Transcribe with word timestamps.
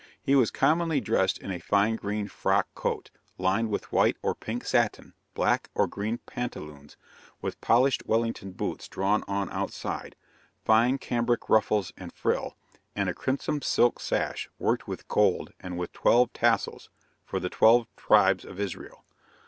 He 0.19 0.33
was 0.33 0.49
commonly 0.49 0.99
dressed 0.99 1.37
in 1.37 1.51
a 1.51 1.59
fine 1.59 1.95
green 1.95 2.27
frock 2.27 2.67
coat, 2.73 3.11
lined 3.37 3.69
with 3.69 3.91
white 3.91 4.17
or 4.23 4.33
pink 4.33 4.65
satin, 4.65 5.13
black 5.35 5.69
or 5.75 5.85
green 5.85 6.17
pantaloons, 6.25 6.97
with 7.39 7.61
polished 7.61 8.07
Wellington 8.07 8.53
boots 8.53 8.87
drawn 8.87 9.23
on 9.27 9.47
outside, 9.51 10.15
fine 10.65 10.97
cambric 10.97 11.49
ruffles 11.49 11.93
and 11.97 12.11
frill, 12.11 12.57
and 12.95 13.09
a 13.09 13.13
crimson 13.13 13.61
silk 13.61 13.99
sash 13.99 14.49
worked 14.57 14.87
with 14.87 15.07
gold 15.07 15.53
and 15.59 15.77
with 15.77 15.93
twelve 15.93 16.33
tassels, 16.33 16.89
for 17.23 17.39
the 17.39 17.51
twelve 17.51 17.85
tribes 17.95 18.43
of 18.43 18.59
Israel. 18.59 19.05